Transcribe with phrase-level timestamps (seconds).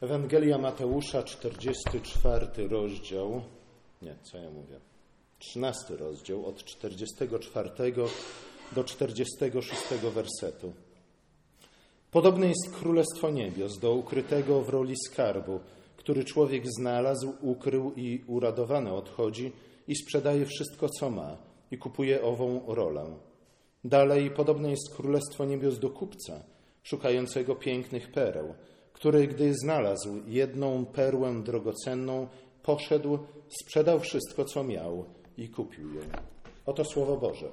[0.00, 3.42] Ewangelia Mateusza, 44 rozdział,
[4.02, 4.80] nie, co ja mówię,
[5.38, 7.70] 13 rozdział, od 44
[8.72, 9.82] do 46
[10.14, 10.72] wersetu.
[12.10, 15.60] Podobne jest Królestwo Niebios do ukrytego w roli skarbu,
[15.96, 19.52] który człowiek znalazł, ukrył i uradowany odchodzi
[19.88, 21.36] i sprzedaje wszystko, co ma
[21.70, 23.16] i kupuje ową rolę.
[23.84, 26.42] Dalej podobne jest Królestwo Niebios do kupca,
[26.82, 28.54] szukającego pięknych pereł,
[28.98, 32.28] który, gdy znalazł jedną perłę drogocenną,
[32.62, 35.04] poszedł, sprzedał wszystko, co miał
[35.36, 36.00] i kupił ją.
[36.66, 37.52] Oto Słowo Boże.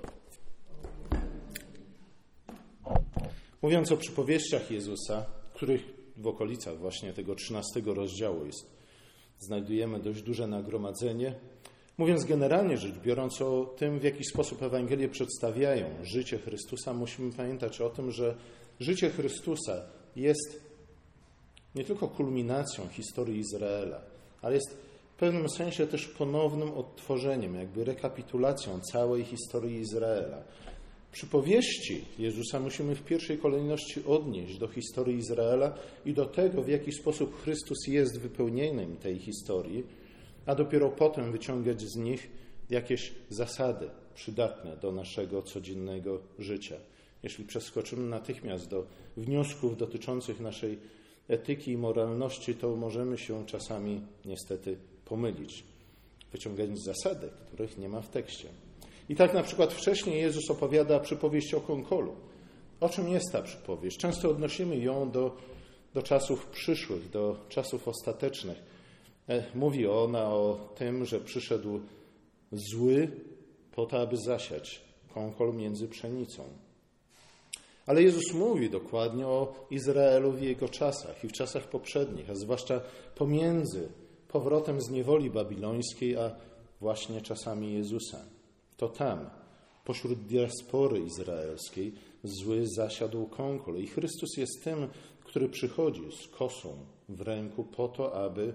[3.62, 5.82] Mówiąc o przypowieściach Jezusa, których
[6.18, 8.70] w okolicach właśnie tego 13 rozdziału jest,
[9.40, 11.36] znajdujemy dość duże nagromadzenie.
[11.98, 17.82] Mówiąc generalnie rzecz biorąc o tym, w jaki sposób Ewangelie przedstawiają życie Chrystusa, musimy pamiętać
[17.82, 18.36] o tym, że
[18.80, 19.82] życie Chrystusa
[20.16, 20.65] jest
[21.76, 24.02] nie tylko kulminacją historii Izraela,
[24.42, 24.78] ale jest
[25.16, 30.42] w pewnym sensie też ponownym odtworzeniem, jakby rekapitulacją całej historii Izraela.
[31.12, 35.74] Przypowieści Jezusa musimy w pierwszej kolejności odnieść do historii Izraela
[36.06, 39.84] i do tego, w jaki sposób Chrystus jest wypełnieniem tej historii,
[40.46, 42.30] a dopiero potem wyciągać z nich
[42.70, 46.76] jakieś zasady przydatne do naszego codziennego życia.
[47.24, 48.86] Jeśli przeskoczymy natychmiast do
[49.18, 50.78] wniosków dotyczących naszej
[51.28, 55.64] etyki i moralności, to możemy się czasami niestety pomylić,
[56.32, 58.50] wyciągając zasady, których nie ma w tekście.
[59.10, 62.16] I tak na przykład wcześniej Jezus opowiada przypowieść o konkolu.
[62.80, 63.98] O czym jest ta przypowieść?
[63.98, 65.38] Często odnosimy ją do,
[65.94, 68.58] do czasów przyszłych, do czasów ostatecznych.
[69.30, 71.80] E, mówi ona o tym, że przyszedł
[72.52, 73.12] zły
[73.72, 74.82] po to, aby zasiać
[75.14, 76.44] konkol między pszenicą.
[77.86, 82.82] Ale Jezus mówi dokładnie o Izraelu w jego czasach i w czasach poprzednich, a zwłaszcza
[83.16, 83.90] pomiędzy
[84.28, 86.36] powrotem z niewoli babilońskiej, a
[86.82, 88.26] właśnie czasami Jezusa.
[88.78, 89.30] To tam,
[89.86, 91.94] pośród diaspory izraelskiej,
[92.24, 93.78] zły zasiadł konkol.
[93.78, 94.88] I Chrystus jest tym,
[95.24, 96.78] który przychodzi z kosą
[97.10, 98.54] w ręku po to, aby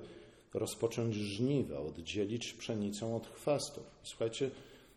[0.55, 3.85] rozpocząć żniwa, oddzielić pszenicę od chwastów.
[4.03, 4.51] Słuchajcie,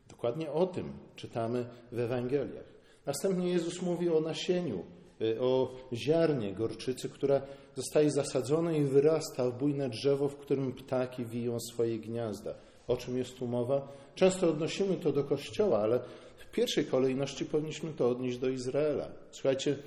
[0.09, 2.72] dokładnie o tym czytamy w Ewangeliach.
[3.06, 4.84] Następnie Jezus mówi o nasieniu,
[5.22, 7.41] y, o ziarnie gorczycy, która
[7.75, 12.53] zostaje zasadzona i wyrasta w bujne drzewo, w którym ptaki wiją swoje gniazda.
[12.88, 13.88] O czym jest tu mowa?
[14.16, 16.00] Często odnosimy to do Kościoła, ale
[16.38, 19.08] w pierwszej kolejności powinniśmy to odnieść do Izraela.
[19.31, 19.78] Słuchajcie,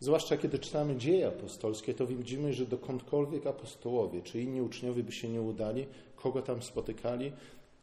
[0.00, 5.28] zwłaszcza kiedy czytamy dzieje apostolskie, to widzimy, że dokądkolwiek apostołowie czy inni uczniowie by się
[5.28, 7.32] nie udali, kogo tam spotykali,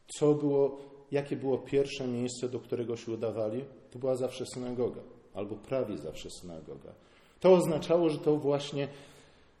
[0.06, 0.78] co było,
[1.12, 5.00] jakie było pierwsze miejsce, do którego się udawali, to była zawsze synagoga,
[5.34, 6.92] albo prawie zawsze synagoga.
[7.40, 8.88] To oznaczało, że to właśnie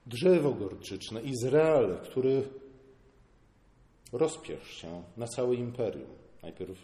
[0.06, 2.42] drzewo gorczyczne, Izrael, który
[4.12, 6.10] rozpierł się na całe imperium.
[6.42, 6.78] Najpierw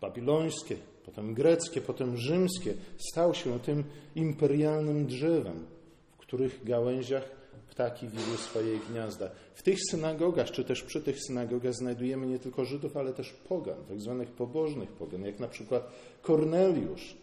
[0.00, 2.74] babilońskie, potem greckie, potem rzymskie,
[3.10, 5.66] stał się tym imperialnym drzewem,
[6.12, 7.39] w których gałęziach
[7.70, 9.30] ptaki wiły swoje gniazda.
[9.54, 13.84] W tych synagogach, czy też przy tych synagogach znajdujemy nie tylko Żydów, ale też pogan,
[13.88, 17.16] tak zwanych pobożnych pogan, jak na przykład Korneliusz,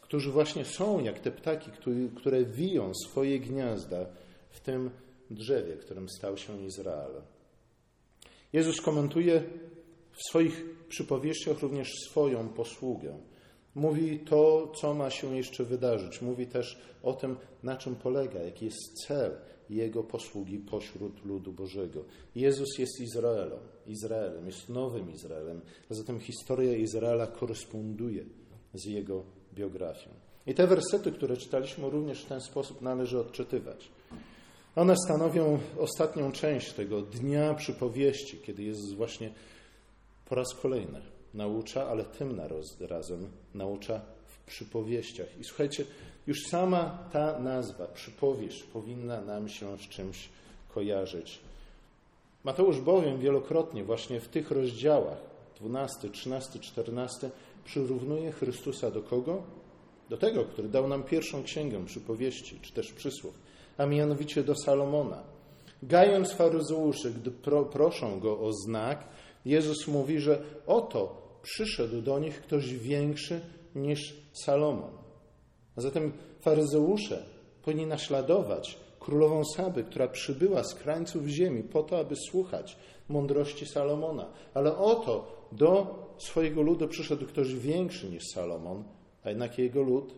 [0.00, 1.70] którzy właśnie są jak te ptaki,
[2.16, 4.06] które wiją swoje gniazda
[4.50, 4.90] w tym
[5.30, 7.22] drzewie, którym stał się Izrael.
[8.52, 9.42] Jezus komentuje
[10.12, 13.18] w swoich przypowieściach również swoją posługę.
[13.74, 16.22] Mówi to, co ma się jeszcze wydarzyć.
[16.22, 19.36] Mówi też o tym, na czym polega, jaki jest cel
[19.70, 22.04] jego posługi pośród ludu Bożego.
[22.34, 25.60] Jezus jest Izraelem, Izraelem, jest nowym Izraelem,
[25.90, 28.24] a zatem historia Izraela koresponduje
[28.74, 30.10] z jego biografią.
[30.46, 33.88] I te wersety, które czytaliśmy, również w ten sposób należy odczytywać.
[34.76, 39.32] One stanowią ostatnią część tego dnia przypowieści, kiedy Jezus właśnie
[40.28, 41.00] po raz kolejny
[41.34, 42.40] naucza, ale tym
[42.80, 45.38] razem naucza w przypowieściach.
[45.40, 45.84] I słuchajcie,
[46.26, 50.28] już sama ta nazwa, przypowieść, powinna nam się z czymś
[50.74, 51.40] kojarzyć.
[52.44, 55.18] Mateusz bowiem wielokrotnie właśnie w tych rozdziałach
[55.60, 57.30] 12, 13, 14
[57.64, 59.42] przyrównuje Chrystusa do kogo?
[60.10, 63.34] Do tego, który dał nam pierwszą księgę przypowieści, czy też przysłów,
[63.78, 65.22] a mianowicie do Salomona.
[65.82, 69.04] Gając faryzeuszy, gdy pro, proszą go o znak,
[69.44, 73.40] Jezus mówi, że oto przyszedł do nich ktoś większy
[73.74, 74.90] niż Salomon.
[75.76, 77.22] A zatem faryzeusze
[77.62, 82.76] powinni naśladować królową Saby, która przybyła z krańców ziemi po to, aby słuchać
[83.08, 84.26] mądrości Salomona.
[84.54, 88.84] Ale oto do swojego ludu przyszedł ktoś większy niż Salomon,
[89.24, 90.14] a jednak jego lud,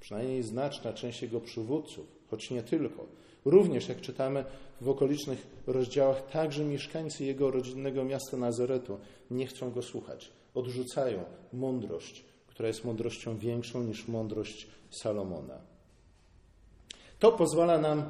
[0.00, 3.06] przynajmniej znaczna część jego przywódców, choć nie tylko.
[3.44, 4.44] Również, jak czytamy
[4.80, 8.98] w okolicznych rozdziałach, także mieszkańcy jego rodzinnego miasta Nazaretu
[9.30, 10.32] nie chcą go słuchać.
[10.54, 12.24] Odrzucają mądrość,
[12.60, 15.58] która jest mądrością większą niż mądrość Salomona.
[17.18, 18.02] To pozwala nam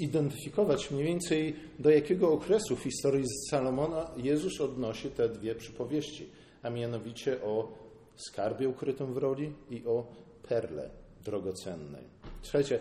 [0.00, 6.28] zidentyfikować mniej więcej do jakiego okresu w historii Salomona Jezus odnosi te dwie przypowieści,
[6.62, 7.72] a mianowicie o
[8.16, 10.06] skarbie ukrytym w roli i o
[10.48, 10.90] perle
[11.24, 12.04] drogocennej.
[12.42, 12.80] Słuchajcie,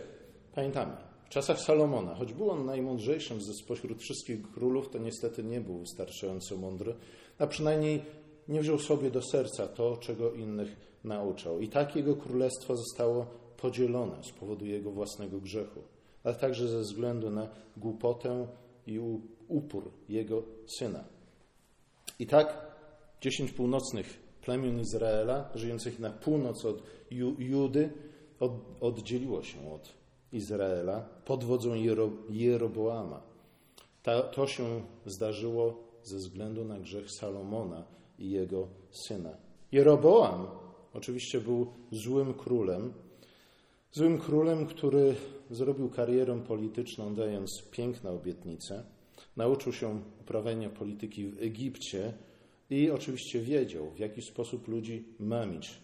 [0.56, 0.94] pamiętamy,
[1.26, 5.80] w czasach Salomona, choć był on najmądrzejszym ze spośród wszystkich królów, to niestety nie był
[5.80, 6.96] wystarczająco mądry,
[7.40, 8.02] a przynajmniej
[8.48, 11.60] nie wziął sobie do serca to, czego innych nauczał.
[11.60, 13.26] I tak jego królestwo zostało
[13.58, 15.82] podzielone z powodu jego własnego grzechu,
[16.24, 17.48] ale także ze względu na
[17.78, 18.48] głupotę
[18.88, 19.00] i
[19.48, 20.44] upór jego
[20.80, 21.04] syna.
[22.20, 22.76] I tak
[23.22, 26.84] dziesięć północnych plemion Izraela, żyjących na północ od
[27.40, 27.90] Judy,
[28.40, 28.52] od,
[28.82, 29.94] oddzieliło się od
[30.34, 33.22] Izraela pod wodzą Jero, Jeroboama.
[34.04, 37.84] Ta, to się zdarzyło ze względu na grzech Salomona
[38.20, 39.38] i jego syna.
[39.72, 40.48] Jeroboam
[40.94, 42.94] oczywiście był złym królem,
[43.92, 45.16] złym królem, który
[45.52, 48.84] zrobił karierę polityczną, dając piękne obietnice.
[49.38, 52.14] Nauczył się uprawiania polityki w Egipcie
[52.70, 55.80] i oczywiście wiedział, w jaki sposób ludzi mamić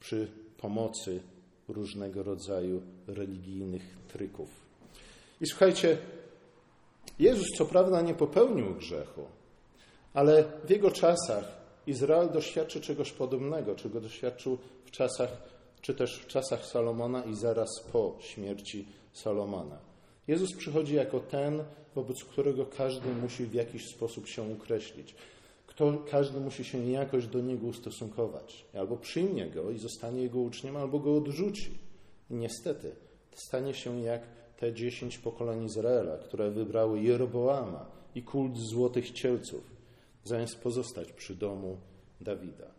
[0.00, 1.20] przy pomocy
[1.68, 4.48] różnego rodzaju religijnych tryków.
[5.40, 5.98] I słuchajcie,
[7.18, 9.24] Jezus co prawda nie popełnił grzechu,
[10.14, 15.30] ale w jego czasach Izrael doświadczy czegoś podobnego, czego doświadczył w czasach,
[15.80, 19.78] czy też w czasach Salomona i zaraz po śmierci Salomona.
[20.28, 25.14] Jezus przychodzi jako ten, wobec którego każdy musi w jakiś sposób się ukreślić.
[25.66, 28.64] Kto, każdy musi się jakoś do niego ustosunkować.
[28.74, 31.78] Albo przyjmie go i zostanie jego uczniem, albo go odrzuci.
[32.30, 32.92] I niestety
[33.34, 34.22] stanie się jak
[34.56, 39.79] te dziesięć pokoleń Izraela, które wybrały Jeroboama i kult złotych cielców
[40.24, 41.80] zamiast pozostać przy domu
[42.20, 42.70] Dawida.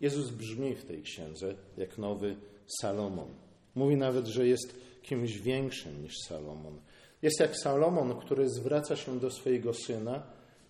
[0.00, 2.36] Jezus brzmi w tej księdze jak nowy
[2.80, 3.34] Salomon.
[3.74, 6.80] Mówi nawet, że jest kimś większym niż Salomon.
[7.22, 10.22] Jest jak Salomon, który zwraca się do swojego syna.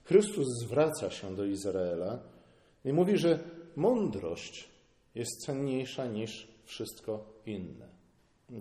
[0.04, 2.22] Chrystus zwraca się do Izraela
[2.84, 3.38] i mówi, że
[3.76, 4.68] mądrość
[5.14, 7.95] jest cenniejsza niż wszystko inne.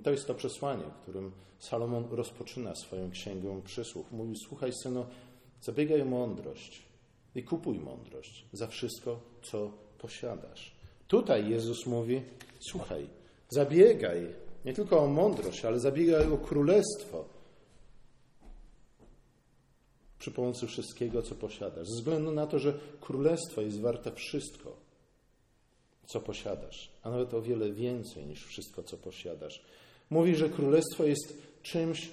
[0.03, 4.11] To jest to przesłanie, którym Salomon rozpoczyna swoją księgę przysłów.
[4.11, 5.05] Mówi: Słuchaj, synu,
[5.61, 6.83] zabiegaj o mądrość
[7.35, 10.75] i kupuj mądrość za wszystko, co posiadasz.
[11.07, 12.21] Tutaj Jezus mówi:
[12.59, 13.07] Słuchaj,
[13.49, 14.27] zabiegaj
[14.65, 17.25] nie tylko o mądrość, ale zabiegaj o królestwo
[20.19, 21.87] przy pomocy wszystkiego, co posiadasz.
[21.87, 24.84] Ze względu na to, że królestwo jest warte wszystko
[26.05, 29.61] co posiadasz, a nawet o wiele więcej niż wszystko, co posiadasz.
[30.09, 32.09] Mówi, że królestwo jest czymś,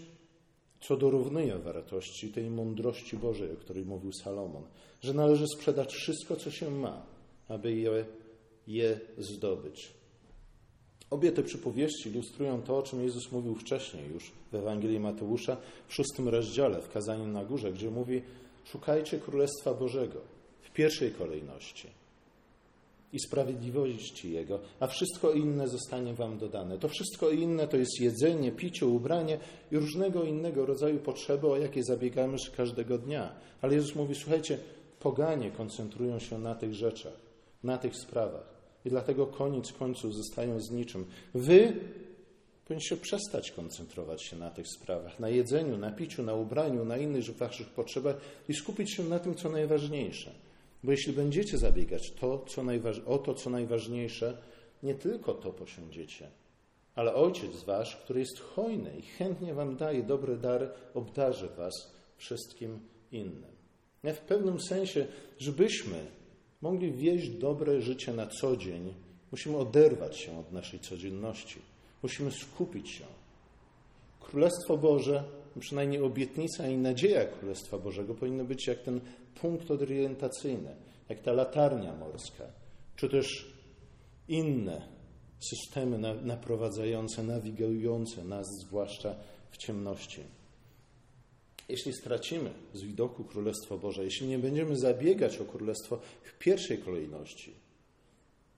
[0.81, 4.63] co dorównuje wartości tej mądrości Bożej, o której mówił Salomon,
[5.03, 7.07] że należy sprzedać wszystko, co się ma,
[7.49, 8.05] aby je,
[8.67, 9.93] je zdobyć.
[11.11, 15.57] Obie te przypowieści ilustrują to, o czym Jezus mówił wcześniej już w Ewangelii Mateusza
[15.89, 18.23] w szóstym rozdziale, w Kazaniu na Górze, gdzie mówi:
[18.65, 20.21] Szukajcie Królestwa Bożego
[20.63, 22.02] w pierwszej kolejności
[23.13, 26.79] i sprawiedliwości Jego, a wszystko inne zostanie Wam dodane.
[26.79, 29.39] To wszystko inne to jest jedzenie, picie, ubranie
[29.73, 33.35] i różnego innego rodzaju potrzeby, o jakie zabiegamy każdego dnia.
[33.63, 34.59] Ale Jezus mówi: Słuchajcie,
[35.01, 37.17] poganie koncentrują się na tych rzeczach,
[37.65, 38.53] na tych sprawach.
[38.85, 41.07] I dlatego koniec końców zostają z niczym.
[41.35, 41.73] Wy
[42.65, 47.37] powinniście przestać koncentrować się na tych sprawach, na jedzeniu, na piciu, na ubraniu, na innych
[47.37, 48.17] waszych potrzebach
[48.49, 50.33] i skupić się na tym, co najważniejsze.
[50.85, 54.37] Bo jeśli będziecie zabiegać to, co najważ- o to, co najważniejsze,
[54.83, 56.29] nie tylko to posiądziecie,
[56.95, 62.81] ale Ojciec Wasz, który jest hojny i chętnie Wam daje dobre dary, obdarzy Was wszystkim
[63.13, 63.53] innym.
[64.03, 65.07] Ja w pewnym sensie,
[65.39, 66.07] żebyśmy
[66.63, 68.95] mogli wieść dobre życie na co dzień,
[69.33, 71.59] musimy oderwać się od naszej codzienności.
[72.03, 73.05] Musimy skupić się.
[74.21, 75.25] Królestwo Boże,
[75.61, 79.01] przynajmniej obietnica i nadzieja Królestwa Bożego powinny być jak ten
[79.41, 80.77] punkt orientacyjny,
[81.09, 82.45] jak ta latarnia morska,
[82.97, 83.53] czy też
[84.29, 84.89] inne
[85.51, 89.15] systemy naprowadzające, nawigujące nas, zwłaszcza
[89.51, 90.21] w ciemności.
[91.69, 97.55] Jeśli stracimy z widoku Królestwo Boże, jeśli nie będziemy zabiegać o Królestwo w pierwszej kolejności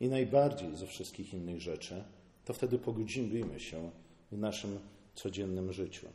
[0.01, 2.05] i najbardziej ze wszystkich innych rzeczy,
[2.45, 3.91] to wtedy pogudzimy się
[4.33, 4.79] w naszym
[5.15, 6.07] codziennym życiu.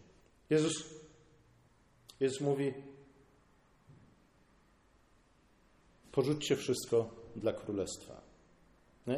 [0.49, 0.73] Jezus,
[2.19, 2.73] Jezus mówi:
[6.11, 8.21] Porzućcie wszystko dla królestwa.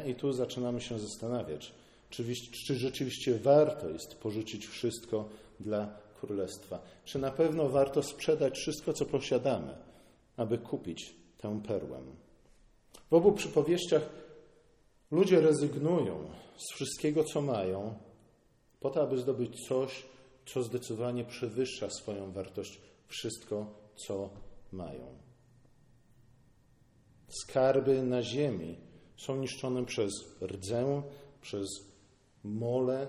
[0.06, 1.72] I tu zaczynamy się zastanawiać,
[2.10, 2.24] czy,
[2.66, 5.28] czy rzeczywiście warto jest porzucić wszystko
[5.60, 6.82] dla królestwa.
[7.04, 9.74] Czy na pewno warto sprzedać wszystko, co posiadamy,
[10.36, 12.00] aby kupić tę perłę.
[13.10, 14.02] W obu przypowieściach
[15.10, 17.94] ludzie rezygnują z wszystkiego, co mają,
[18.80, 20.04] po to, aby zdobyć coś,
[20.46, 24.30] co zdecydowanie przewyższa swoją wartość wszystko, co
[24.72, 25.06] mają.
[27.28, 28.76] Skarby na ziemi
[29.16, 31.02] są niszczone przez rdzę,
[31.40, 31.68] przez
[32.44, 33.06] mole,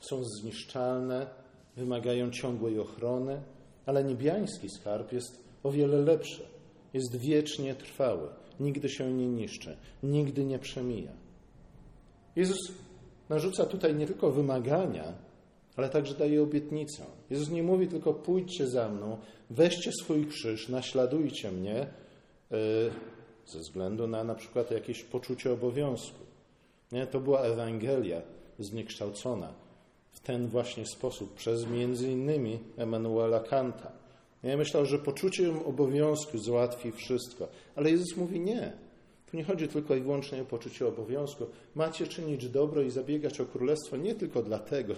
[0.00, 1.26] są zniszczalne,
[1.76, 3.42] wymagają ciągłej ochrony,
[3.86, 6.46] ale niebiański skarb jest o wiele lepszy.
[6.92, 8.28] Jest wiecznie trwały,
[8.60, 11.12] nigdy się nie niszczy, nigdy nie przemija.
[12.36, 12.58] Jezus
[13.28, 15.12] narzuca tutaj nie tylko wymagania,
[15.76, 17.04] ale także daje obietnicę.
[17.30, 19.18] Jezus nie mówi tylko pójdźcie za mną,
[19.50, 21.86] weźcie swój krzyż, naśladujcie mnie e,
[23.46, 26.18] ze względu na na przykład jakieś poczucie obowiązku.
[26.92, 27.06] Nie?
[27.06, 28.22] To była Ewangelia
[28.58, 29.52] zniekształcona
[30.12, 33.92] w ten właśnie sposób przez między innymi Emanuela Kanta.
[34.42, 38.72] Ja myślał, że poczucie obowiązku załatwi wszystko, ale Jezus mówi nie.
[39.30, 41.46] Tu nie chodzi tylko i wyłącznie o poczucie obowiązku.
[41.74, 44.94] Macie czynić dobro i zabiegać o królestwo nie tylko dlatego,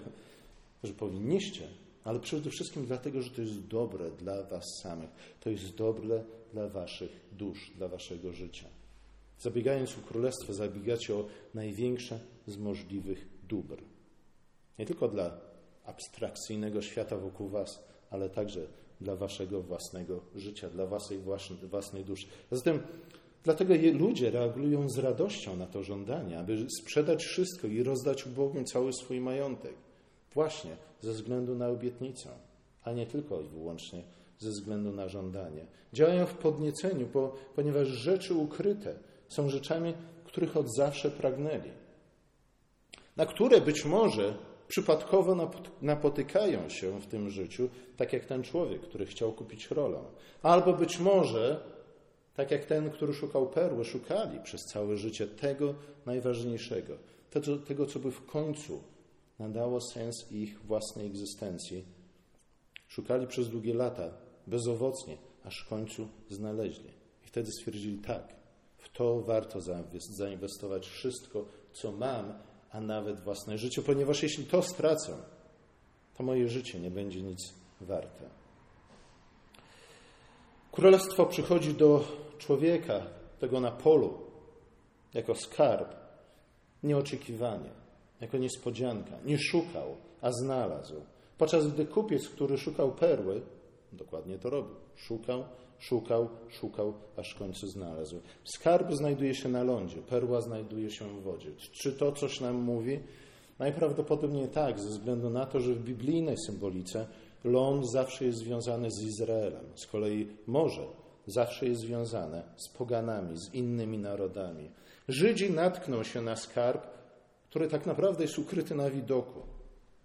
[0.86, 1.68] że powinniście,
[2.04, 5.10] ale przede wszystkim dlatego, że to jest dobre dla Was samych.
[5.40, 8.66] To jest dobre dla Waszych dusz, dla Waszego życia.
[9.38, 13.82] Zabiegając o królestwo, zabiegacie o największe z możliwych dóbr.
[14.78, 15.40] Nie tylko dla
[15.84, 18.66] abstrakcyjnego świata wokół Was, ale także
[19.00, 21.18] dla Waszego własnego życia, dla Waszej
[21.70, 22.26] własnej duszy.
[22.50, 22.82] Zatem
[23.44, 28.92] dlatego ludzie reagują z radością na to żądanie, aby sprzedać wszystko i rozdać ubogim cały
[28.92, 29.85] swój majątek.
[30.36, 32.28] Właśnie ze względu na obietnicę,
[32.84, 34.02] a nie tylko i wyłącznie
[34.38, 35.66] ze względu na żądanie.
[35.92, 38.94] Działają w podnieceniu, bo, ponieważ rzeczy ukryte
[39.28, 41.70] są rzeczami, których od zawsze pragnęli,
[43.16, 44.34] na które być może
[44.68, 45.50] przypadkowo
[45.82, 50.00] napotykają się w tym życiu, tak jak ten człowiek, który chciał kupić rolę.
[50.42, 51.60] Albo być może,
[52.34, 55.74] tak jak ten, który szukał perły, szukali przez całe życie tego
[56.06, 56.96] najważniejszego,
[57.30, 58.95] tego, tego co by w końcu
[59.38, 61.84] nadało sens ich własnej egzystencji.
[62.88, 64.10] Szukali przez długie lata,
[64.46, 66.90] bezowocnie, aż w końcu znaleźli.
[67.24, 68.34] I wtedy stwierdzili tak,
[68.78, 69.60] w to warto
[69.98, 72.32] zainwestować wszystko, co mam,
[72.70, 75.16] a nawet własne życie, ponieważ jeśli to stracę,
[76.16, 78.28] to moje życie nie będzie nic warte.
[80.72, 82.04] Królestwo przychodzi do
[82.38, 83.06] człowieka,
[83.38, 84.18] tego na polu,
[85.14, 85.94] jako skarb,
[86.82, 87.85] nieoczekiwanie
[88.20, 89.16] jako niespodzianka.
[89.24, 90.94] Nie szukał, a znalazł.
[91.38, 93.42] Podczas gdy kupiec, który szukał perły,
[93.92, 94.74] dokładnie to robił.
[94.96, 95.44] Szukał,
[95.78, 98.20] szukał, szukał, aż w końcu znalazł.
[98.44, 101.50] Skarb znajduje się na lądzie, perła znajduje się w wodzie.
[101.72, 103.00] Czy to coś nam mówi?
[103.58, 107.06] Najprawdopodobniej tak, ze względu na to, że w biblijnej symbolice
[107.44, 109.64] ląd zawsze jest związany z Izraelem.
[109.74, 110.86] Z kolei morze
[111.26, 114.70] zawsze jest związane z poganami, z innymi narodami.
[115.08, 116.95] Żydzi natkną się na skarb
[117.56, 119.42] który tak naprawdę jest ukryty na widoku,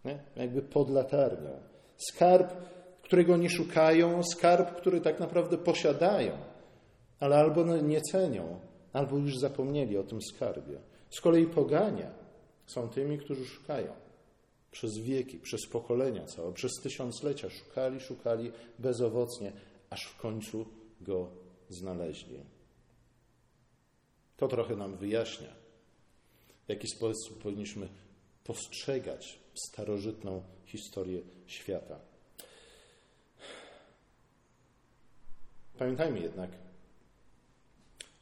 [0.05, 0.19] nie?
[0.35, 1.59] jakby pod latarnią.
[1.97, 2.53] Skarb,
[3.01, 6.37] którego nie szukają, skarb, który tak naprawdę posiadają,
[7.19, 8.59] ale albo nie cenią,
[8.93, 10.79] albo już zapomnieli o tym skarbie.
[11.09, 12.11] Z kolei pogania
[12.65, 13.93] są tymi, którzy szukają.
[14.71, 19.51] Przez wieki, przez pokolenia całe, przez tysiąclecia szukali, szukali bezowocnie,
[19.89, 20.65] aż w końcu
[21.01, 21.27] go
[21.69, 22.39] znaleźli.
[24.37, 25.61] To trochę nam wyjaśnia,
[26.65, 27.89] w jaki sposób powinniśmy
[28.43, 31.99] postrzegać starożytną historię świata.
[35.77, 36.51] Pamiętajmy jednak,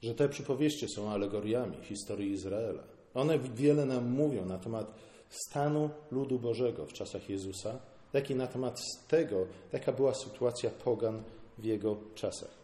[0.01, 2.83] że te przypowieści są alegoriami historii Izraela.
[3.13, 4.93] One wiele nam mówią na temat
[5.29, 7.79] stanu ludu Bożego w czasach Jezusa,
[8.13, 11.23] jak i na temat tego, jaka była sytuacja pogan
[11.57, 12.58] w jego czasach.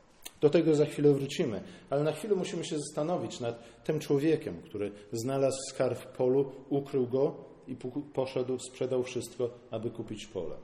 [0.45, 4.91] Do tego za chwilę wrócimy, ale na chwilę musimy się zastanowić nad tym człowiekiem, który
[5.11, 7.35] znalazł skarb w polu, ukrył go
[7.67, 7.75] i
[8.13, 10.55] poszedł, sprzedał wszystko, aby kupić pole.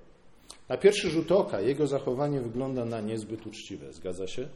[0.69, 3.93] Na pierwszy rzut oka jego zachowanie wygląda na niezbyt uczciwe.
[3.93, 4.47] Zgadza się?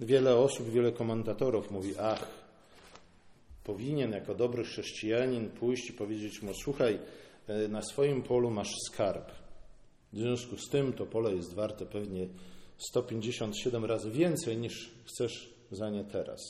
[0.00, 2.28] Wiele osób, wiele komentatorów mówi: Ach,
[3.64, 6.98] powinien jako dobry chrześcijanin pójść i powiedzieć mu: Słuchaj,
[7.48, 9.32] e, na swoim polu masz skarb.
[10.12, 12.26] W związku z tym to pole jest warte pewnie
[12.78, 16.40] 157 razy więcej niż chcesz za nie teraz.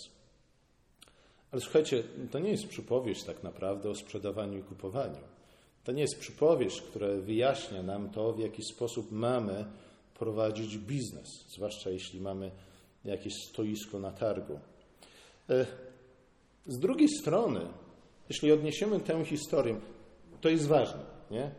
[1.50, 5.20] Ale słuchajcie, to nie jest przypowieść tak naprawdę o sprzedawaniu i kupowaniu.
[5.84, 9.64] To nie jest przypowieść, która wyjaśnia nam to, w jaki sposób mamy
[10.18, 12.50] prowadzić biznes, zwłaszcza jeśli mamy
[13.04, 14.60] jakieś stoisko na targu.
[15.50, 15.66] E,
[16.66, 17.60] Z drugiej strony,
[18.28, 19.80] jeśli odniesiemy tę historię,
[20.40, 21.50] to jest ważne, nie?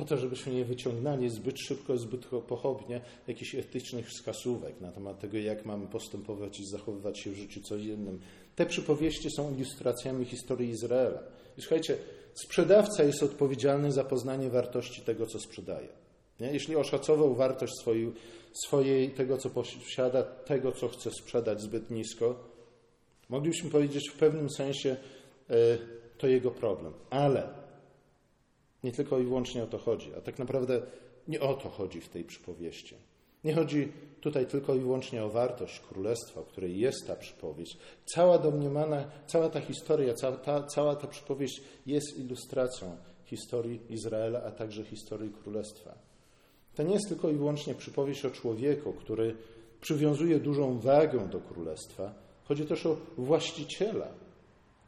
[0.00, 5.38] Po to, żebyśmy nie wyciągnęli zbyt szybko, zbyt pochopnie jakichś etycznych wskazówek na temat tego,
[5.38, 8.20] jak mamy postępować i zachowywać się w życiu codziennym.
[8.56, 11.22] Te przypowieści są ilustracjami historii Izraela.
[11.58, 11.96] I słuchajcie,
[12.34, 15.88] sprzedawca jest odpowiedzialny za poznanie wartości tego, co sprzedaje.
[16.40, 16.52] Nie?
[16.52, 18.12] Jeśli oszacował wartość swojej,
[18.66, 22.44] swojej, tego, co posiada, tego, co chce sprzedać zbyt nisko,
[23.28, 24.96] moglibyśmy powiedzieć w pewnym sensie,
[25.50, 25.54] e,
[26.18, 26.92] to jego problem.
[27.10, 27.69] Ale
[28.84, 30.82] nie tylko i wyłącznie o to chodzi, a tak naprawdę
[31.28, 32.94] nie o to chodzi w tej przypowieści.
[33.44, 37.78] Nie chodzi tutaj tylko i wyłącznie o wartość królestwa, o której jest ta przypowieść.
[38.14, 44.50] Cała domniemana, cała ta historia, cała ta, cała ta przypowieść jest ilustracją historii Izraela, a
[44.50, 45.94] także historii królestwa.
[46.74, 49.36] To nie jest tylko i wyłącznie przypowieść o człowieku, który
[49.80, 52.14] przywiązuje dużą wagę do królestwa.
[52.44, 54.08] Chodzi też o właściciela,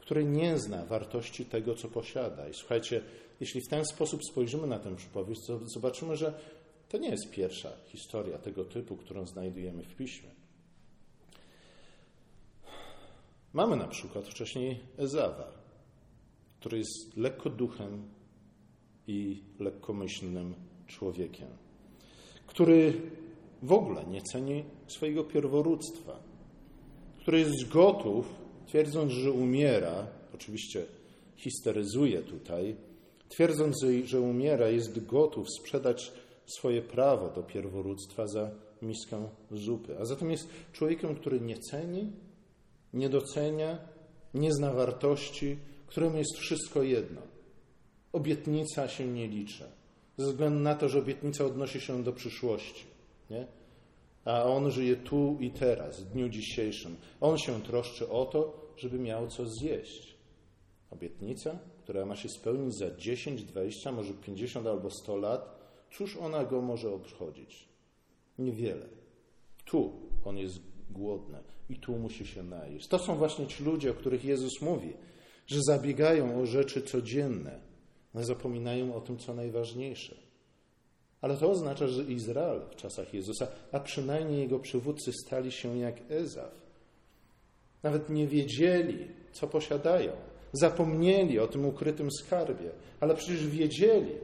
[0.02, 2.49] który nie zna wartości tego, co posiada.
[2.49, 3.02] I słuchajcie,
[3.40, 6.35] jeśli w ten sposób spojrzymy na tę przypowieść, to zobaczymy, że
[6.88, 10.28] to nie jest pierwsza historia tego typu, którą znajdujemy w piśmie.
[13.52, 15.52] Mamy na przykład wcześniej Ezawa,
[16.61, 18.09] który jest lekko duchem
[19.06, 20.54] i lekkomyślnym
[20.87, 21.49] człowiekiem,
[22.47, 23.00] który
[23.62, 26.23] w ogóle nie ceni swojego pierworództwa,
[27.21, 28.41] który jest gotów,
[28.73, 30.85] twierdząc, że umiera, oczywiście
[31.37, 32.76] histeryzuje tutaj,
[33.29, 36.12] twierdząc, że umiera, jest gotów sprzedać
[36.47, 38.50] swoje prawo do pierworództwa za
[38.83, 39.99] miskę zupy.
[40.00, 42.12] A zatem jest człowiekiem, który nie ceni,
[42.95, 43.79] nie docenia,
[44.35, 47.21] nie zna wartości, któremu jest wszystko jedno.
[48.12, 49.64] Obietnica się nie liczy,
[50.17, 52.85] ze względu na to, że obietnica odnosi się do przyszłości.
[53.31, 53.47] Nie?
[54.25, 56.97] A on żyje tu i teraz, w dniu dzisiejszym.
[57.21, 60.17] On się troszczy o to, żeby miał co zjeść.
[60.91, 66.45] Obietnica, która ma się spełnić za 10, 20, może 50 albo 100 lat, Cóż ona
[66.45, 67.69] go może obchodzić?
[68.39, 68.87] Niewiele.
[69.65, 69.93] Tu
[70.25, 70.58] on jest
[70.91, 72.89] głodny i tu musi się najeść.
[72.89, 74.93] To są właśnie ci ludzie, o których Jezus mówi,
[75.47, 77.61] że zabiegają o rzeczy codzienne,
[78.15, 80.17] ale zapominają o tym, co najważniejsze.
[81.21, 86.11] Ale to oznacza, że Izrael w czasach Jezusa, a przynajmniej jego przywódcy, stali się jak
[86.11, 86.63] Ezaw.
[87.82, 90.12] Nawet nie wiedzieli, co posiadają.
[90.52, 94.14] Zapomnieli o tym ukrytym skarbie, ale przecież wiedzieli,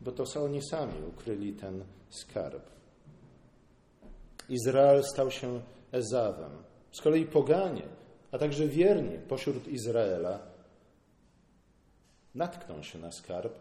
[0.00, 2.62] bo to oni sami ukryli ten skarb.
[4.48, 5.60] Izrael stał się
[5.92, 6.50] Ezawem.
[6.92, 7.82] Z kolei poganie,
[8.32, 10.38] a także wierni pośród Izraela
[12.34, 13.52] natkną się na skarb,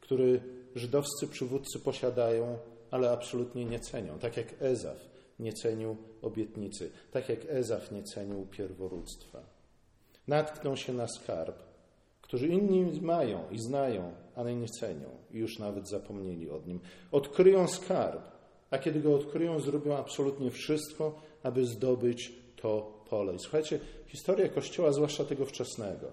[0.00, 0.40] który
[0.74, 2.58] żydowscy przywódcy posiadają,
[2.90, 4.18] ale absolutnie nie cenią.
[4.18, 5.11] Tak jak Ezaw
[5.42, 9.42] nie cenił obietnicy, tak jak Ezaw nie cenił pierworództwa.
[10.28, 11.62] Natkną się na skarb,
[12.22, 16.80] którzy inni mają i znają, ale nie cenią i już nawet zapomnieli o nim.
[17.12, 18.22] Odkryją skarb,
[18.70, 23.34] a kiedy go odkryją, zrobią absolutnie wszystko, aby zdobyć to pole.
[23.34, 26.06] I słuchajcie, historia Kościoła, zwłaszcza tego wczesnego,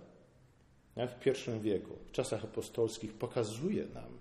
[0.95, 4.19] w pierwszym wieku, w czasach apostolskich, pokazuje nam,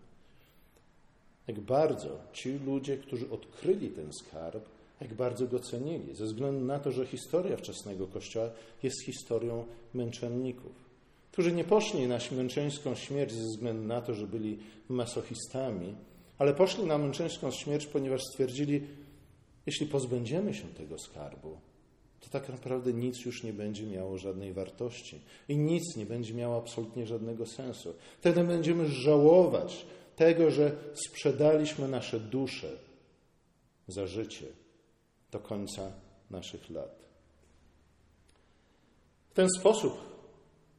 [1.49, 4.64] jak bardzo ci ludzie, którzy odkryli ten skarb,
[5.01, 8.51] jak bardzo go cenili, ze względu na to, że historia wczesnego Kościoła
[8.83, 10.89] jest historią męczenników
[11.39, 14.59] którzy nie poszli na męczeńską śmierć ze względu na to, że byli
[14.89, 15.95] masochistami,
[16.39, 18.81] ale poszli na męczeńską śmierć, ponieważ stwierdzili,
[19.67, 21.59] jeśli pozbędziemy się tego skarbu,
[22.21, 26.57] to tak naprawdę nic już nie będzie miało żadnej wartości i nic nie będzie miało
[26.57, 27.95] absolutnie żadnego sensu.
[28.19, 32.71] Wtedy będziemy żałować tego, że sprzedaliśmy nasze dusze
[33.89, 34.47] za życie
[35.31, 35.93] do końca
[36.31, 36.99] naszych lat.
[39.31, 40.09] W ten sposób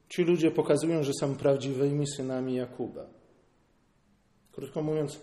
[0.09, 3.05] Ci ludzie pokazują, że są prawdziwymi synami Jakuba.
[4.51, 5.19] Krótko mówiąc,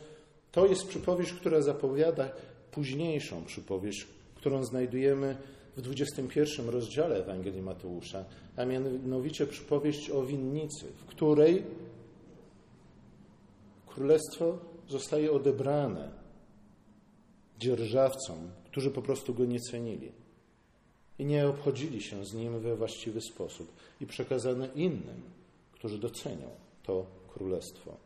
[0.53, 2.29] to jest przypowieść, która zapowiada
[2.71, 5.37] późniejszą przypowieść, którą znajdujemy
[5.77, 8.25] w 21 rozdziale Ewangelii Mateusza,
[8.57, 11.63] a mianowicie przypowieść o winnicy, w której
[13.87, 14.59] królestwo
[14.89, 16.09] zostaje odebrane
[17.59, 20.13] dzierżawcom, którzy po prostu go nie cenili
[21.19, 25.23] i nie obchodzili się z nim we właściwy sposób i przekazane innym,
[25.73, 26.49] którzy docenią
[26.83, 27.97] to królestwo.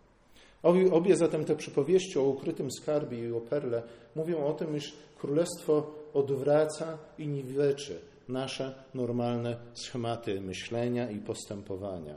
[0.93, 3.83] Obie zatem te przypowieści o ukrytym skarbie i o perle
[4.17, 12.15] mówią o tym, iż królestwo odwraca i niweczy nasze normalne schematy myślenia i postępowania.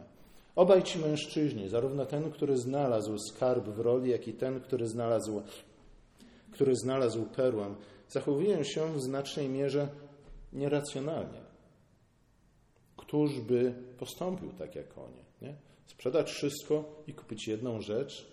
[0.56, 5.42] Obaj ci mężczyźni, zarówno ten, który znalazł skarb w roli, jak i ten, który znalazł,
[6.52, 7.76] który znalazł perłę,
[8.14, 9.88] zachowują się w znacznej mierze
[10.54, 11.44] nieracjonalnie.
[12.98, 15.24] któż by postąpił tak jak oni?
[15.42, 15.56] Nie?
[15.86, 18.28] Sprzedać wszystko i kupić jedną rzecz?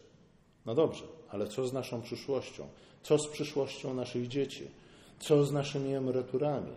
[0.67, 2.69] No dobrze, ale co z naszą przyszłością?
[3.03, 4.71] Co z przyszłością naszych dzieci?
[5.21, 6.73] Co z naszymi emeryturami?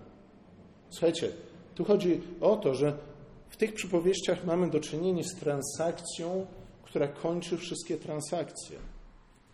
[0.89, 1.31] Słuchajcie,
[1.75, 2.97] tu chodzi o to, że
[3.49, 6.45] w tych przypowieściach mamy do czynienia z transakcją,
[6.83, 8.77] która kończy wszystkie transakcje.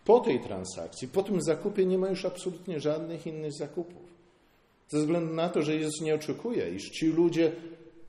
[0.04, 4.10] Po tej transakcji, po tym zakupie nie ma już absolutnie żadnych innych zakupów.
[4.88, 7.52] Ze względu na to, że Jezus nie oczekuje, iż ci ludzie,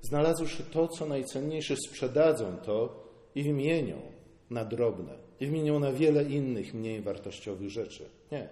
[0.01, 3.04] znalazłszy to, co najcenniejsze, sprzedadzą to
[3.36, 4.01] i wymienią
[4.49, 8.10] na drobne, i wymienią na wiele innych, mniej wartościowych rzeczy.
[8.32, 8.49] Nie.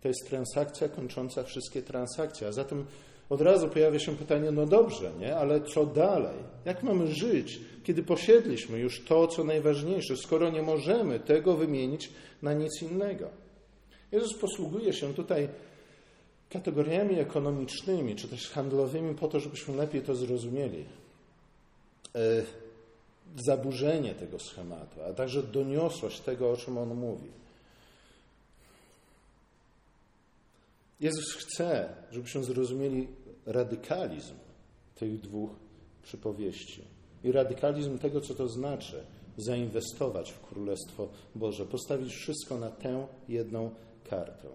[0.00, 2.48] To jest transakcja kończąca wszystkie transakcje.
[2.48, 2.86] A zatem
[3.30, 5.36] od razu pojawia się pytanie, no dobrze, nie?
[5.36, 6.36] ale co dalej?
[6.64, 12.10] Jak mamy żyć, kiedy posiedliśmy już to, co najważniejsze, skoro nie możemy tego wymienić
[12.42, 13.28] na nic innego?
[14.12, 15.48] Jezus posługuje się tutaj
[16.50, 20.84] kategoriami ekonomicznymi, czy też handlowymi, po to, żebyśmy lepiej to zrozumieli.
[22.14, 22.42] E,
[23.36, 27.28] zaburzenie tego schematu, a także doniosłość tego, o czym on mówi.
[31.00, 33.08] Jezus chce, żebyśmy zrozumieli
[33.46, 34.34] radykalizm
[34.94, 35.50] tych dwóch
[36.02, 36.84] przypowieści
[37.24, 39.04] i radykalizm tego, co to znaczy
[39.36, 43.70] zainwestować w Królestwo Boże, postawić wszystko na tę jedną
[44.04, 44.48] kartę.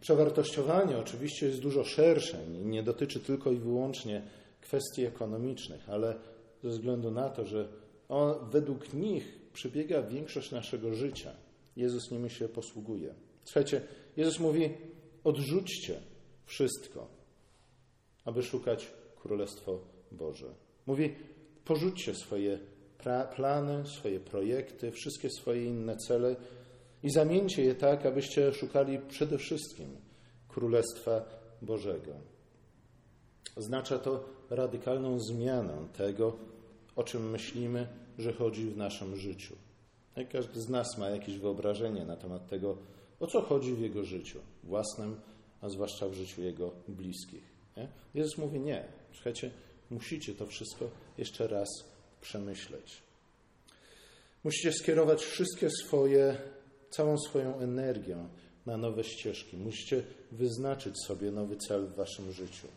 [0.00, 4.22] Przewartościowanie oczywiście jest dużo szersze i nie dotyczy tylko i wyłącznie
[4.60, 6.14] kwestii ekonomicznych, ale
[6.62, 7.68] ze względu na to, że
[8.08, 11.32] on, według nich przebiega większość naszego życia.
[11.76, 13.14] Jezus nimi się posługuje.
[13.44, 13.80] Słuchajcie,
[14.16, 14.70] Jezus mówi:
[15.24, 16.00] odrzućcie
[16.46, 17.17] wszystko,
[18.28, 19.78] aby szukać Królestwo
[20.12, 20.46] Boże.
[20.86, 21.14] Mówi:
[21.64, 22.58] porzućcie swoje
[23.36, 26.36] plany, swoje projekty, wszystkie swoje inne cele
[27.02, 29.96] i zamieńcie je tak, abyście szukali przede wszystkim
[30.48, 31.24] Królestwa
[31.62, 32.12] Bożego.
[33.56, 36.36] Oznacza to radykalną zmianę tego,
[36.96, 37.88] o czym myślimy,
[38.18, 39.54] że chodzi w naszym życiu.
[40.32, 42.76] Każdy z nas ma jakieś wyobrażenie na temat tego,
[43.20, 45.16] o co chodzi w jego życiu, własnym,
[45.60, 47.47] a zwłaszcza w życiu jego bliskich.
[47.78, 47.88] Nie?
[48.14, 49.50] Jezus mówi: Nie, słuchajcie,
[49.90, 51.68] musicie to wszystko jeszcze raz
[52.20, 53.02] przemyśleć.
[54.44, 56.36] Musicie skierować wszystkie swoje,
[56.90, 58.16] całą swoją energię
[58.66, 59.56] na nowe ścieżki.
[59.56, 62.68] Musicie wyznaczyć sobie nowy cel w waszym życiu.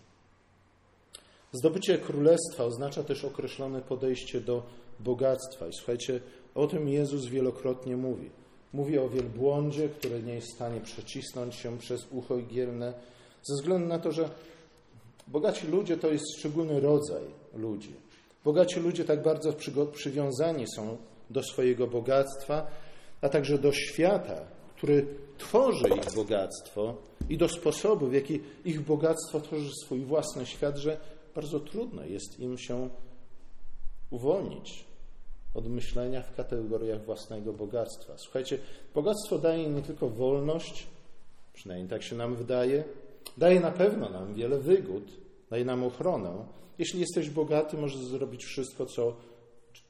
[1.54, 4.64] Zdobycie królestwa oznacza też określone podejście do
[5.00, 5.68] bogactwa.
[5.68, 6.20] I słuchajcie,
[6.56, 8.30] o tym Jezus wielokrotnie mówi.
[8.74, 12.94] Mówi o wielbłądzie, który nie jest w stanie przecisnąć się przez ucho igielne,
[13.44, 14.30] ze względu na to, że
[15.28, 17.94] bogaci ludzie to jest szczególny rodzaj ludzi.
[18.46, 19.54] Bogaci ludzie tak bardzo
[19.94, 20.98] przywiązani są
[21.30, 22.68] do swojego bogactwa,
[23.22, 24.42] a także do świata,
[24.76, 25.06] który
[25.38, 26.96] tworzy ich bogactwo
[27.30, 30.98] i do sposobu, w jaki ich bogactwo tworzy swój własny świat, że
[31.36, 32.90] bardzo trudno jest im się
[34.10, 34.86] uwolnić
[35.54, 38.18] od myślenia w kategoriach własnego bogactwa.
[38.18, 38.58] Słuchajcie,
[38.96, 40.88] bogactwo daje nie tylko wolność,
[41.54, 42.84] przynajmniej tak się nam wydaje,
[43.38, 45.04] daje na pewno nam wiele wygód,
[45.50, 46.46] daje nam ochronę.
[46.78, 49.14] Jeśli jesteś bogaty, możesz zrobić wszystko, co,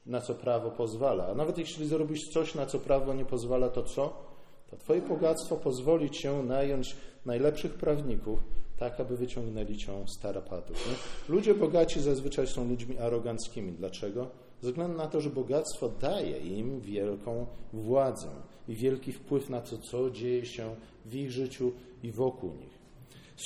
[0.05, 1.27] na co prawo pozwala.
[1.27, 4.31] A nawet jeśli zrobisz coś, na co prawo nie pozwala, to co?
[4.71, 8.39] To Twoje bogactwo pozwoli Ci nająć najlepszych prawników,
[8.77, 10.87] tak aby wyciągnęli cię z tarapatów.
[10.87, 10.93] Nie?
[11.35, 13.71] Ludzie bogaci zazwyczaj są ludźmi aroganckimi.
[13.71, 14.27] Dlaczego?
[14.61, 18.29] Ze względu na to, że bogactwo daje im wielką władzę
[18.67, 21.71] i wielki wpływ na to, co dzieje się w ich życiu
[22.03, 22.70] i wokół nich.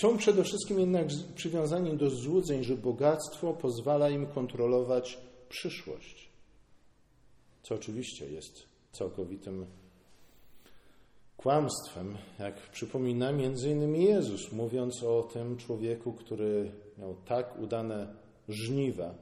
[0.01, 5.17] Są przede wszystkim jednak przywiązani do złudzeń, że bogactwo pozwala im kontrolować
[5.49, 6.29] przyszłość,
[7.63, 9.65] co oczywiście jest całkowitym
[11.37, 18.15] kłamstwem, jak przypomina między innymi Jezus, mówiąc o tym człowieku, który miał tak udane
[18.49, 19.15] żniwa,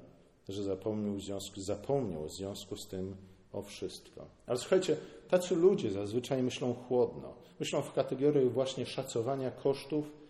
[0.50, 3.16] że zapomniał w związku, zapomniał w związku z tym
[3.54, 4.26] o wszystko.
[4.48, 4.98] Ale słuchajcie,
[5.30, 7.34] tacy ludzie zazwyczaj myślą chłodno.
[7.60, 10.23] Myślą w kategoriach właśnie szacowania kosztów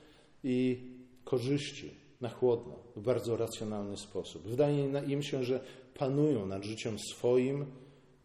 [0.44, 0.82] i
[1.24, 4.48] korzyści na chłodno, w bardzo racjonalny sposób.
[4.48, 5.60] Wydaje im się, że
[5.94, 7.66] panują nad życiem swoim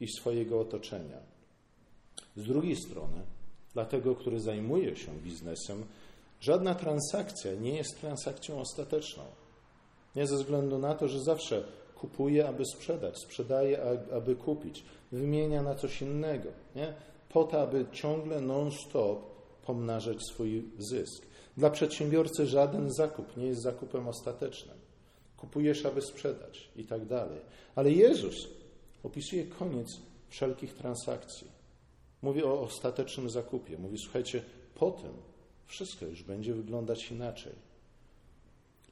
[0.00, 1.18] i swojego otoczenia.
[2.36, 3.22] Z drugiej strony,
[3.74, 5.84] dla tego, który zajmuje się biznesem,
[6.40, 9.22] żadna transakcja nie jest transakcją ostateczną.
[10.16, 15.74] Nie ze względu na to, że zawsze kupuje, aby sprzedać, sprzedaje, aby kupić, wymienia na
[15.74, 16.94] coś innego, nie?
[17.28, 19.18] po to, aby ciągle non-stop
[19.66, 21.22] pomnażać swój zysk.
[21.58, 24.76] Dla przedsiębiorcy żaden zakup nie jest zakupem ostatecznym.
[25.36, 27.40] Kupujesz, aby sprzedać i tak dalej.
[27.74, 28.34] Ale Jezus
[29.02, 29.86] opisuje koniec
[30.28, 31.46] wszelkich transakcji.
[32.22, 33.78] Mówi o ostatecznym zakupie.
[33.78, 34.42] Mówi, słuchajcie,
[34.74, 35.12] potem
[35.66, 37.52] wszystko już będzie wyglądać inaczej.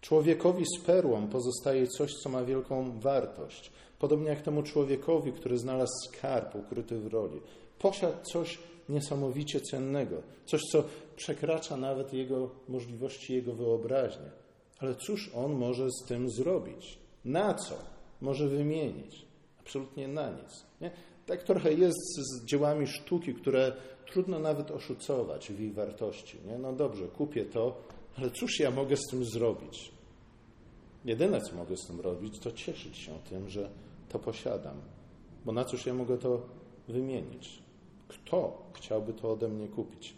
[0.01, 3.71] Człowiekowi z perłą pozostaje coś, co ma wielką wartość.
[3.99, 7.41] Podobnie jak temu człowiekowi, który znalazł skarb ukryty w roli.
[7.79, 10.85] Posiadł coś niesamowicie cennego, coś, co
[11.17, 14.31] przekracza nawet jego możliwości, jego wyobraźnię.
[14.79, 16.99] Ale cóż on może z tym zrobić?
[17.25, 17.75] Na co
[18.21, 19.27] może wymienić?
[19.61, 20.65] Absolutnie na nic.
[20.81, 20.91] Nie?
[21.27, 23.73] Tak trochę jest z dziełami sztuki, które
[24.07, 26.39] trudno nawet oszucować w ich wartości.
[26.47, 26.59] Nie?
[26.59, 27.77] No dobrze, kupię to,
[28.17, 29.93] ale cóż ja mogę z tym zrobić?
[31.05, 33.71] Jedyne, co mogę z tym robić, to cieszyć się tym, że
[34.09, 34.81] to posiadam.
[35.45, 36.43] Bo na cóż ja mogę to
[36.89, 37.66] wymienić?
[38.09, 40.15] Kto chciałby to ode mnie kupić?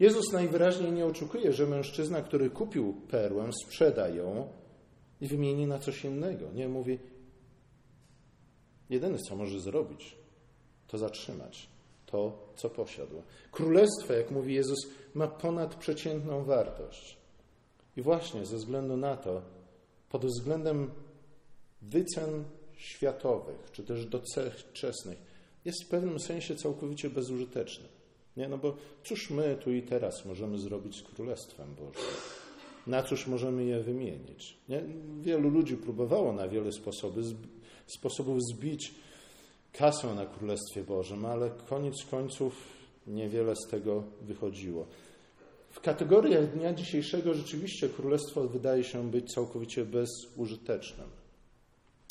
[0.00, 4.48] Jezus najwyraźniej nie oczekuje, że mężczyzna, który kupił perłę, sprzeda ją
[5.20, 6.52] i wymieni na coś innego.
[6.54, 6.98] Nie, mówi,
[8.90, 10.16] jedyne, co może zrobić,
[10.86, 11.68] to zatrzymać
[12.06, 13.22] to, co posiadł.
[13.52, 14.78] Królestwo, jak mówi Jezus,
[15.14, 17.16] ma ponadprzeciętną wartość.
[17.96, 19.42] I właśnie ze względu na to,
[20.10, 20.90] pod względem
[21.82, 22.44] wycen
[22.76, 25.35] światowych, czy też doczesnych,
[25.66, 27.84] jest w pewnym sensie całkowicie bezużyteczny.
[28.36, 28.48] Nie?
[28.48, 32.02] No bo cóż my tu i teraz możemy zrobić z Królestwem Bożym?
[32.86, 34.56] Na cóż możemy je wymienić?
[34.68, 34.82] Nie?
[35.20, 37.22] Wielu ludzi próbowało na wiele sposoby,
[37.86, 38.94] sposobów zbić
[39.72, 42.54] kasę na Królestwie Bożym, ale koniec końców
[43.06, 44.86] niewiele z tego wychodziło.
[45.70, 51.08] W kategoriach dnia dzisiejszego rzeczywiście Królestwo wydaje się być całkowicie bezużytecznym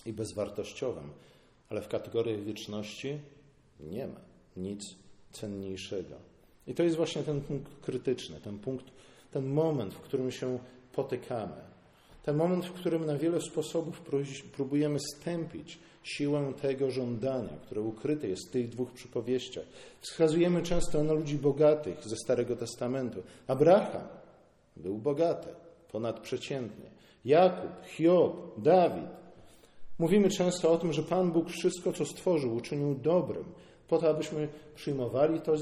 [0.06, 1.10] i bezwartościowym,
[1.70, 3.20] ale w kategoriach wieczności
[3.80, 4.20] nie ma
[4.58, 4.96] nic
[5.32, 6.16] cenniejszego.
[6.68, 8.86] I to jest właśnie ten punkt krytyczny, ten punkt,
[9.32, 10.60] ten moment, w którym się
[10.94, 11.76] potykamy.
[12.24, 14.02] Ten moment, w którym na wiele sposobów
[14.52, 19.66] próbujemy stępić siłę tego żądania, które ukryte jest w tych dwóch przypowieściach.
[20.02, 23.24] Wskazujemy często na ludzi bogatych ze Starego Testamentu.
[23.48, 24.08] Abraham
[24.78, 25.48] był bogaty,
[25.92, 26.90] ponadprzeciętnie.
[27.26, 29.25] Jakub, Hiob, Dawid.
[30.00, 33.46] Mówimy często o tym, że Pan Bóg wszystko, co stworzył, uczynił dobrym,
[33.88, 35.58] po to, abyśmy przyjmowali to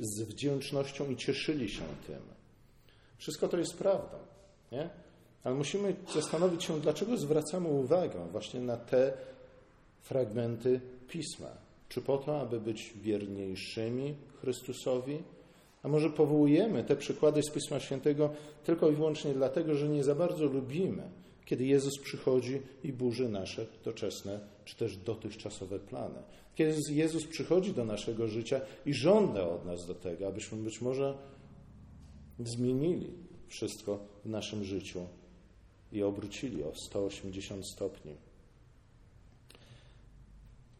[0.00, 2.20] z wdzięcznością i cieszyli się tym.
[3.18, 4.16] Wszystko to jest prawdą,
[4.72, 4.90] nie?
[5.44, 9.12] Ale musimy zastanowić się, dlaczego zwracamy uwagę właśnie na te
[10.02, 11.48] fragmenty pisma.
[11.88, 15.22] Czy po to, aby być wierniejszymi Chrystusowi?
[15.82, 18.30] A może powołujemy te przykłady z Pisma Świętego
[18.64, 21.02] tylko i wyłącznie dlatego, że nie za bardzo lubimy,
[21.44, 26.22] kiedy Jezus przychodzi i burzy nasze doczesne czy też dotychczasowe plany.
[26.54, 31.18] Kiedy Jezus przychodzi do naszego życia i żąda od nas do tego, abyśmy być może
[32.38, 33.10] zmienili
[33.48, 35.06] wszystko w naszym życiu
[35.92, 38.16] i obrócili o 180 stopni.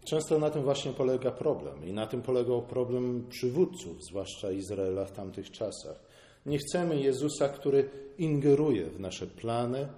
[0.04, 5.12] Często na tym właśnie polega problem i na tym polegał problem przywódców, zwłaszcza Izraela w
[5.12, 6.00] tamtych czasach.
[6.46, 9.88] Nie chcemy Jezusa, który ingeruje w nasze plany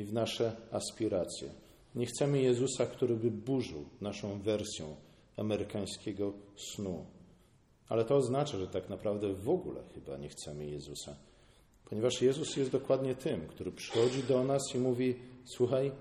[0.00, 1.50] i w nasze aspiracje.
[1.94, 4.96] Nie chcemy Jezusa, który by burzył naszą wersją
[5.36, 7.06] amerykańskiego snu.
[7.88, 11.16] Ale to oznacza, że tak naprawdę w ogóle chyba nie chcemy Jezusa,
[11.90, 15.92] ponieważ Jezus jest dokładnie tym, który przychodzi do nas i mówi: Słuchaj,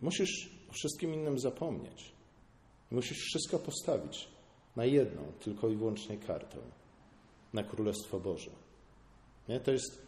[0.00, 2.12] musisz o wszystkim innym zapomnieć.
[2.90, 4.28] Musisz wszystko postawić
[4.76, 6.58] na jedną, tylko i wyłącznie kartę
[7.52, 8.50] na Królestwo Boże.
[9.48, 9.60] Nie?
[9.60, 10.02] To, jest,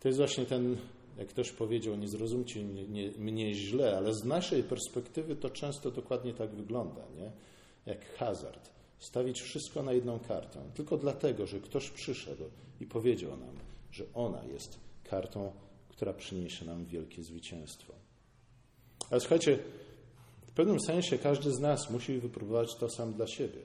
[0.00, 0.76] to jest właśnie ten,
[1.18, 6.34] jak ktoś powiedział, nie zrozumcie mnie, mnie źle, ale z naszej perspektywy to często dokładnie
[6.34, 7.32] tak wygląda, nie?
[7.86, 8.70] jak hazard.
[8.98, 12.44] Stawić wszystko na jedną kartę, tylko dlatego, że ktoś przyszedł
[12.80, 13.56] i powiedział nam,
[13.92, 15.52] że ona jest kartą,
[15.88, 17.92] która przyniesie nam wielkie zwycięstwo.
[19.10, 19.58] Ale słuchajcie,
[20.46, 23.60] w pewnym sensie każdy z nas musi wypróbować to sam dla siebie.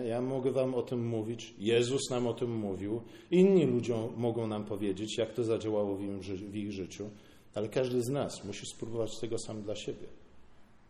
[0.00, 4.64] Ja mogę Wam o tym mówić, Jezus nam o tym mówił, inni ludzie mogą nam
[4.64, 7.10] powiedzieć, jak to zadziałało w, im, w ich życiu,
[7.54, 10.06] ale każdy z nas musi spróbować tego sam dla siebie.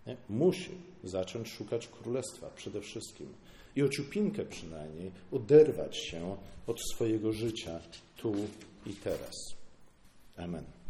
[0.06, 0.16] Nie?
[0.28, 0.70] Musi
[1.04, 3.26] zacząć szukać królestwa przede wszystkim
[3.76, 6.36] i o ciupinkę przynajmniej oderwać się
[6.66, 7.80] od swojego życia
[8.16, 8.34] tu
[8.86, 9.34] i teraz.
[10.36, 10.81] Amen.